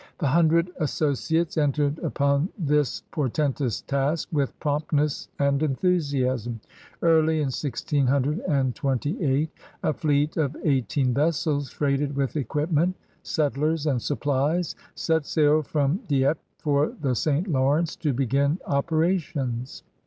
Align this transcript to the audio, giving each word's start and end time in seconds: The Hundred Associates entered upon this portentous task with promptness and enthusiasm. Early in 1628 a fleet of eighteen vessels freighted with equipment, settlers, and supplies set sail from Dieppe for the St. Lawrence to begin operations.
The 0.17 0.29
Hundred 0.29 0.71
Associates 0.79 1.57
entered 1.59 1.99
upon 1.99 2.49
this 2.57 3.03
portentous 3.11 3.81
task 3.83 4.29
with 4.31 4.59
promptness 4.59 5.29
and 5.37 5.61
enthusiasm. 5.61 6.59
Early 7.03 7.35
in 7.35 7.51
1628 7.53 9.51
a 9.83 9.93
fleet 9.93 10.37
of 10.37 10.57
eighteen 10.63 11.13
vessels 11.13 11.69
freighted 11.69 12.15
with 12.15 12.35
equipment, 12.35 12.95
settlers, 13.21 13.85
and 13.85 14.01
supplies 14.01 14.73
set 14.95 15.23
sail 15.27 15.61
from 15.61 15.99
Dieppe 16.07 16.39
for 16.57 16.93
the 16.99 17.13
St. 17.13 17.45
Lawrence 17.47 17.95
to 17.97 18.11
begin 18.11 18.57
operations. 18.65 19.83